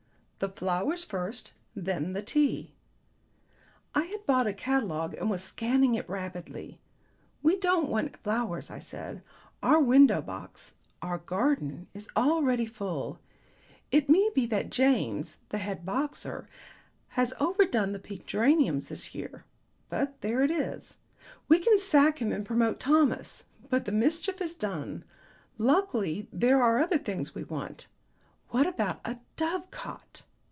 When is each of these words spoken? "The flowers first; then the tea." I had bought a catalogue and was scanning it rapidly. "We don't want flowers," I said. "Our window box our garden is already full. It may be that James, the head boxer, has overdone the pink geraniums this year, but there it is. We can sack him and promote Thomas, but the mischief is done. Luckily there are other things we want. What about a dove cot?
"The 0.43 0.49
flowers 0.49 1.05
first; 1.05 1.53
then 1.75 2.13
the 2.13 2.23
tea." 2.23 2.73
I 3.93 4.05
had 4.05 4.25
bought 4.25 4.47
a 4.47 4.53
catalogue 4.55 5.13
and 5.13 5.29
was 5.29 5.43
scanning 5.43 5.93
it 5.93 6.09
rapidly. 6.09 6.81
"We 7.43 7.57
don't 7.59 7.89
want 7.89 8.17
flowers," 8.17 8.71
I 8.71 8.79
said. 8.79 9.21
"Our 9.61 9.79
window 9.79 10.19
box 10.19 10.73
our 10.99 11.19
garden 11.19 11.89
is 11.93 12.09
already 12.17 12.65
full. 12.65 13.19
It 13.91 14.09
may 14.09 14.31
be 14.33 14.47
that 14.47 14.71
James, 14.71 15.41
the 15.49 15.59
head 15.59 15.85
boxer, 15.85 16.49
has 17.09 17.35
overdone 17.39 17.91
the 17.91 17.99
pink 17.99 18.25
geraniums 18.25 18.87
this 18.87 19.13
year, 19.13 19.45
but 19.89 20.21
there 20.21 20.41
it 20.41 20.49
is. 20.49 20.97
We 21.49 21.59
can 21.59 21.77
sack 21.77 22.19
him 22.19 22.31
and 22.31 22.43
promote 22.43 22.79
Thomas, 22.79 23.45
but 23.69 23.85
the 23.85 23.91
mischief 23.91 24.41
is 24.41 24.55
done. 24.55 25.03
Luckily 25.59 26.27
there 26.33 26.63
are 26.63 26.79
other 26.79 26.97
things 26.97 27.35
we 27.35 27.43
want. 27.43 27.85
What 28.49 28.65
about 28.65 29.01
a 29.05 29.19
dove 29.35 29.69
cot? 29.69 30.23